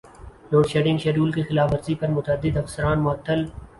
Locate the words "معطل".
3.03-3.45